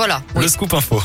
Voilà. 0.00 0.22
Le 0.36 0.46
scoop 0.46 0.72
info. 0.74 1.02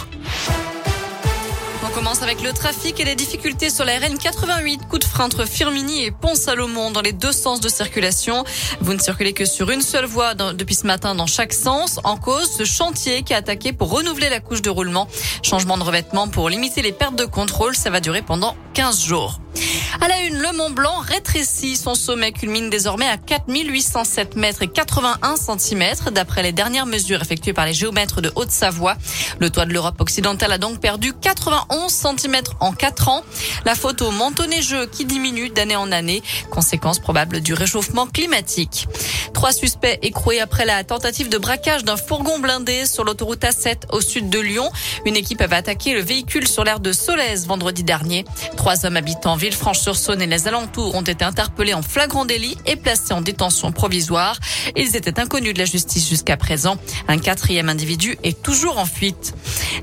On 1.84 1.90
commence 1.96 2.22
avec 2.22 2.44
le 2.44 2.54
trafic 2.54 3.00
et 3.00 3.04
les 3.04 3.16
difficultés 3.16 3.72
sur 3.72 3.86
la 3.86 3.98
RN 3.98 4.20
88. 4.20 4.82
Coup 4.88 5.00
de 5.00 5.04
frein 5.04 5.26
entre 5.26 5.46
Firmini 5.46 6.04
et 6.04 6.12
Pont-Salomon 6.12 6.92
dans 6.92 7.02
les 7.02 7.12
deux 7.12 7.32
sens 7.32 7.60
de 7.60 7.70
circulation. 7.70 8.44
Vous 8.82 8.94
ne 8.94 9.00
circulez 9.00 9.34
que 9.34 9.46
sur 9.46 9.72
une 9.72 9.82
seule 9.82 10.06
voie 10.06 10.36
depuis 10.36 10.76
ce 10.76 10.86
matin 10.86 11.16
dans 11.16 11.26
chaque 11.26 11.54
sens. 11.54 12.00
En 12.04 12.18
cause, 12.18 12.48
ce 12.56 12.66
chantier 12.66 13.24
qui 13.24 13.34
a 13.34 13.38
attaqué 13.38 13.74
pour 13.74 13.90
renouveler 13.90 14.30
la 14.30 14.40
couche 14.40 14.62
de 14.62 14.70
roulement. 14.70 15.08
Changement 15.42 15.80
de 15.80 15.84
revêtement 15.84 16.28
pour 16.28 16.48
limiter 16.50 16.84
les 16.84 16.92
pertes 16.92 17.16
de 17.16 17.26
contrôle. 17.26 17.76
Ça 17.76 17.90
va 17.90 18.00
durer 18.00 18.22
pendant 18.22 18.56
15 18.76 19.04
jours. 19.04 19.40
À 20.04 20.10
la 20.10 20.20
une, 20.24 20.38
le 20.38 20.52
Mont 20.58 20.70
Blanc 20.70 21.00
rétrécit. 21.00 21.78
Son 21.78 21.96
sommet 21.96 22.34
culmine 22.34 22.70
désormais 22.70 23.08
à 23.08 23.16
4807 23.16 24.36
mètres 24.36 24.62
et 24.62 24.68
81 24.68 25.38
centimètres, 25.38 26.12
d'après 26.12 26.44
les 26.44 26.52
dernières 26.52 26.86
mesures 26.86 27.22
effectuées 27.22 27.54
par 27.54 27.66
les 27.66 27.74
géomètres 27.74 28.20
de 28.20 28.30
Haute-Savoie. 28.36 28.98
Le 29.40 29.50
toit 29.50 29.66
de 29.66 29.72
l'Europe 29.72 30.02
occidentale 30.02 30.52
a 30.52 30.58
donc 30.58 30.82
perdu 30.82 31.14
91 31.14 31.90
centimètres 31.90 32.58
en 32.60 32.74
4 32.74 33.08
ans. 33.08 33.22
La 33.64 33.76
photo 33.76 34.12
manteau 34.12 34.46
neigeux 34.46 34.88
qui 34.88 35.06
diminue 35.06 35.50
d'année 35.50 35.78
en 35.78 35.90
année, 35.94 36.22
conséquence 36.52 37.00
probable 37.00 37.40
du 37.40 37.54
réchauffement 37.54 38.06
climatique. 38.06 38.90
Trois 39.34 39.54
suspects 39.54 40.00
écroués 40.02 40.42
après 40.42 40.66
la 40.66 40.84
tentative 40.84 41.30
de 41.30 41.38
braquage 41.38 41.86
d'un 41.86 41.96
fourgon 41.96 42.40
blindé 42.40 42.86
sur 42.88 43.06
l'autoroute 43.06 43.44
A7 43.44 43.90
au 43.94 44.02
sud 44.02 44.30
de 44.30 44.40
Lyon. 44.40 44.70
Une 45.06 45.16
équipe 45.16 45.40
avait 45.40 45.56
attaqué 45.56 45.94
le 45.94 46.02
véhicule 46.02 46.46
sur 46.46 46.66
l'aire 46.66 46.82
de 46.82 46.92
Solèze 46.92 47.48
vendredi 47.48 47.86
dernier. 47.86 48.26
Trois 48.58 48.86
hommes 48.86 48.98
habitant 48.98 49.38
Villefranche-sur-Saône 49.94 50.22
et 50.22 50.28
les 50.28 50.48
alentours 50.48 50.96
ont 50.96 51.02
été 51.02 51.24
interpellés 51.24 51.74
en 51.74 51.82
flagrant 51.82 52.26
délit 52.26 52.58
et 52.66 52.76
placés 52.76 53.14
en 53.14 53.22
détention 53.22 53.72
provisoire. 53.72 54.40
Ils 54.76 54.96
étaient 54.96 55.20
inconnus 55.20 55.54
de 55.54 55.60
la 55.60 55.66
justice 55.66 56.10
jusqu'à 56.10 56.36
présent. 56.36 56.78
Un 57.08 57.18
quatrième 57.20 57.70
individu 57.70 58.18
est 58.24 58.42
toujours 58.42 58.80
en 58.80 58.86
fuite. 58.86 59.34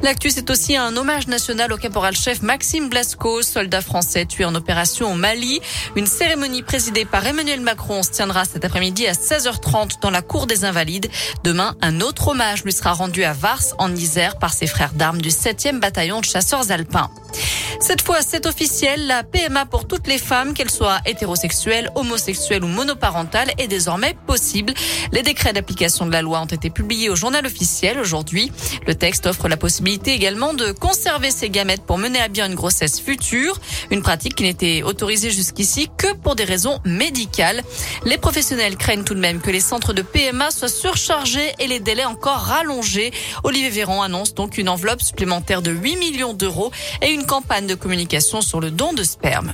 L'actu, 0.03 0.31
c'est 0.31 0.51
aussi 0.51 0.77
un 0.77 0.97
hommage 0.97 1.29
national 1.29 1.73
au 1.73 1.77
caporal-chef 1.77 2.43
Maxime 2.43 2.89
Blasco, 2.89 3.43
soldat 3.43 3.81
français 3.83 4.27
tué 4.27 4.45
en 4.45 4.55
opération 4.55 5.13
au 5.13 5.15
Mali. 5.15 5.61
Une 5.97 6.07
cérémonie 6.07 6.63
présidée 6.63 7.05
par 7.05 7.27
Emmanuel 7.27 7.61
Macron 7.61 8.03
se 8.03 8.11
tiendra 8.11 8.45
cet 8.45 8.65
après-midi 8.65 9.07
à 9.07 9.13
16h30 9.13 10.01
dans 10.03 10.11
la 10.11 10.23
cour 10.23 10.47
des 10.47 10.65
Invalides. 10.65 11.11
Demain, 11.45 11.77
un 11.83 12.01
autre 12.01 12.29
hommage 12.29 12.65
lui 12.65 12.73
sera 12.73 12.93
rendu 12.93 13.25
à 13.25 13.33
Vars, 13.33 13.61
en 13.79 13.95
Isère, 13.95 14.39
par 14.39 14.53
ses 14.53 14.67
frères 14.67 14.93
d'armes 14.93 15.21
du 15.21 15.29
7e 15.29 15.79
bataillon 15.79 16.21
de 16.21 16.25
chasseurs 16.25 16.71
alpins. 16.71 17.11
Cette 17.79 18.03
fois, 18.03 18.23
c'est 18.23 18.47
officiel. 18.47 19.07
La 19.07 19.23
PMA 19.23 19.67
pour 19.67 19.87
toutes 19.87 20.07
les 20.07 20.19
femmes, 20.19 20.55
qu'elles 20.55 20.71
soient 20.71 20.99
hétérosexuelles, 21.07 21.91
homosexuelles 21.95 22.65
ou 22.65 22.69
monoparentales, 22.69 23.51
est 23.59 23.69
désormais 23.69 24.17
possible. 24.27 24.75
Les 25.13 25.23
décrets 25.23 25.53
d'application 25.53 26.07
de 26.07 26.13
la 26.13 26.23
loi 26.23 26.41
ont 26.41 26.47
été 26.47 26.71
publiés 26.71 27.09
au 27.09 27.17
journal 27.17 27.47
officiel 27.47 27.99
aujourd'hui. 27.99 28.51
Le 28.87 28.95
texte 28.95 29.27
offre 29.27 29.49
la 29.49 29.57
possibilité 29.57 30.13
également 30.13 30.55
de 30.55 30.73
conserver 30.73 31.31
ces 31.31 31.51
gamètes 31.51 31.83
pour 31.83 31.99
mener 31.99 32.21
à 32.21 32.29
bien 32.29 32.47
une 32.47 32.55
grossesse 32.55 33.01
future. 33.01 33.59
Une 33.91 34.03
pratique 34.03 34.35
qui 34.35 34.45
n'était 34.45 34.83
autorisée 34.83 35.31
jusqu'ici 35.31 35.89
que 35.97 36.13
pour 36.15 36.35
des 36.35 36.45
raisons 36.45 36.81
médicales. 36.85 37.63
Les 38.05 38.19
professionnels 38.19 38.77
craignent 38.77 39.05
tout 39.05 39.15
de 39.15 39.21
même 39.21 39.41
que 39.41 39.51
les 39.51 39.61
centres 39.61 39.93
de 39.93 40.03
PMA 40.03 40.51
soient 40.51 40.69
surchargés 40.69 41.53
et 41.59 41.67
les 41.67 41.81
délais 41.81 42.05
encore 42.05 42.39
rallongés. 42.39 43.13
Olivier 43.45 43.71
Véran 43.71 44.03
annonce 44.03 44.35
donc 44.35 44.59
une 44.59 44.69
enveloppe 44.69 45.03
supplémentaire 45.03 45.63
de 45.63 45.71
8 45.71 45.97
millions 45.97 46.35
d'euros 46.35 46.71
et 47.03 47.11
une 47.11 47.27
campagne 47.27 47.60
de 47.67 47.75
communication 47.75 48.41
sur 48.41 48.61
le 48.61 48.71
don 48.71 48.93
de 48.93 49.03
sperme. 49.03 49.53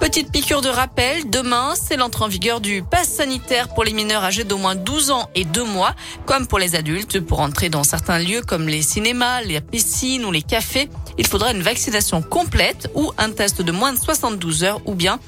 Petite 0.00 0.32
piqûre 0.32 0.62
de 0.62 0.68
rappel, 0.68 1.28
demain, 1.28 1.74
c'est 1.74 1.96
l'entrée 1.96 2.24
en 2.24 2.28
vigueur 2.28 2.60
du 2.60 2.82
pass 2.82 3.08
sanitaire 3.08 3.68
pour 3.68 3.84
les 3.84 3.92
mineurs 3.92 4.24
âgés 4.24 4.44
d'au 4.44 4.56
moins 4.56 4.74
12 4.74 5.10
ans 5.10 5.28
et 5.34 5.44
2 5.44 5.62
mois, 5.64 5.94
comme 6.24 6.46
pour 6.46 6.58
les 6.58 6.74
adultes. 6.74 7.20
Pour 7.20 7.40
entrer 7.40 7.68
dans 7.68 7.84
certains 7.84 8.18
lieux 8.18 8.40
comme 8.40 8.66
les 8.66 8.82
cinémas, 8.82 9.42
les 9.42 9.60
piscines 9.60 10.24
ou 10.24 10.32
les 10.32 10.42
cafés, 10.42 10.88
il 11.18 11.26
faudra 11.26 11.52
une 11.52 11.62
vaccination 11.62 12.22
complète 12.22 12.90
ou 12.94 13.12
un 13.18 13.30
test 13.30 13.60
de 13.60 13.72
moins 13.72 13.92
de 13.92 13.98
72 13.98 14.64
heures 14.64 14.80
ou 14.86 14.94
bien 14.94 15.20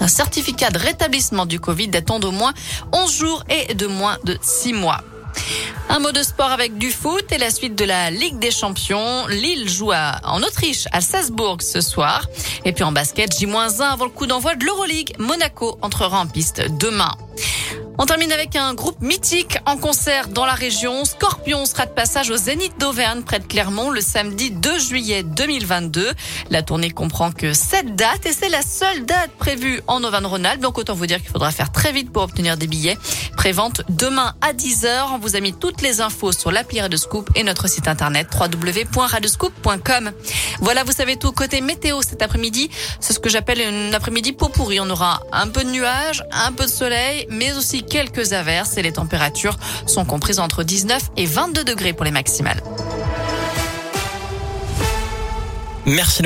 un 0.00 0.08
certificat 0.08 0.70
de 0.70 0.78
rétablissement 0.78 1.46
du 1.46 1.58
Covid 1.60 1.88
datant 1.88 2.18
d'au 2.18 2.32
moins 2.32 2.52
11 2.92 3.16
jours 3.16 3.44
et 3.48 3.74
de 3.74 3.86
moins 3.86 4.18
de 4.24 4.36
6 4.42 4.74
mois. 4.74 5.00
Un 5.88 5.98
mot 5.98 6.12
de 6.12 6.22
sport 6.22 6.50
avec 6.50 6.78
du 6.78 6.90
foot 6.90 7.30
et 7.32 7.38
la 7.38 7.50
suite 7.50 7.74
de 7.74 7.84
la 7.84 8.10
Ligue 8.10 8.38
des 8.38 8.50
Champions. 8.50 9.26
Lille 9.26 9.68
joue 9.68 9.92
en 9.92 10.42
Autriche 10.42 10.86
à 10.92 11.00
Salzbourg 11.00 11.58
ce 11.60 11.80
soir. 11.80 12.26
Et 12.64 12.72
puis 12.72 12.84
en 12.84 12.92
basket, 12.92 13.36
J-1 13.38 13.82
avant 13.82 14.04
le 14.04 14.10
coup 14.10 14.26
d'envoi 14.26 14.54
de 14.54 14.64
l'Euroleague. 14.64 15.14
Monaco 15.18 15.78
entrera 15.82 16.20
en 16.20 16.26
piste 16.26 16.62
demain. 16.78 17.12
On 17.98 18.06
termine 18.06 18.32
avec 18.32 18.56
un 18.56 18.72
groupe 18.72 19.00
mythique 19.02 19.58
en 19.66 19.76
concert 19.76 20.28
dans 20.28 20.46
la 20.46 20.54
région. 20.54 21.04
Scorpion 21.04 21.66
sera 21.66 21.84
de 21.84 21.90
passage 21.90 22.30
au 22.30 22.36
Zénith 22.36 22.72
d'Auvergne 22.78 23.22
près 23.22 23.38
de 23.38 23.44
Clermont 23.44 23.90
le 23.90 24.00
samedi 24.00 24.50
2 24.50 24.78
juillet 24.78 25.22
2022. 25.22 26.10
La 26.50 26.62
tournée 26.62 26.90
comprend 26.90 27.32
que 27.32 27.52
7 27.52 27.94
dates 27.94 28.24
et 28.24 28.32
c'est 28.32 28.48
la 28.48 28.62
seule 28.62 29.04
date 29.04 29.30
prévue 29.38 29.82
en 29.88 30.02
Auvergne-Rhône-Alpes. 30.04 30.62
Donc 30.62 30.78
autant 30.78 30.94
vous 30.94 31.06
dire 31.06 31.20
qu'il 31.20 31.28
faudra 31.28 31.50
faire 31.50 31.70
très 31.70 31.92
vite 31.92 32.10
pour 32.10 32.22
obtenir 32.22 32.56
des 32.56 32.66
billets. 32.66 32.96
Prévente 33.36 33.82
demain 33.90 34.34
à 34.40 34.54
10h. 34.54 35.08
On 35.12 35.18
vous 35.18 35.36
a 35.36 35.40
mis 35.40 35.52
toutes 35.52 35.82
les 35.82 36.00
infos 36.00 36.32
sur 36.32 36.50
l'appli 36.50 36.80
Radescoop 36.80 37.28
et 37.34 37.44
notre 37.44 37.68
site 37.68 37.88
internet 37.88 38.28
www.radescoop.com. 38.34 40.12
Voilà, 40.60 40.82
vous 40.84 40.92
savez 40.92 41.16
tout 41.16 41.32
côté 41.32 41.60
météo 41.60 42.00
cet 42.00 42.22
après-midi. 42.22 42.70
C'est 43.00 43.12
ce 43.12 43.20
que 43.20 43.28
j'appelle 43.28 43.60
une 43.60 43.94
après-midi 43.94 44.32
pot 44.32 44.48
pourri. 44.48 44.80
On 44.80 44.88
aura 44.88 45.20
un 45.30 45.48
peu 45.48 45.62
de 45.62 45.70
nuages, 45.70 46.24
un 46.32 46.52
peu 46.52 46.64
de 46.64 46.70
soleil, 46.70 47.26
mais 47.28 47.52
aussi 47.52 47.81
quelques 47.82 48.32
averses 48.32 48.76
et 48.76 48.82
les 48.82 48.92
températures 48.92 49.58
sont 49.86 50.04
comprises 50.04 50.38
entre 50.38 50.62
19 50.62 51.10
et 51.16 51.26
22 51.26 51.64
degrés 51.64 51.92
pour 51.92 52.04
les 52.04 52.10
maximales. 52.10 52.62
Merci. 55.86 56.20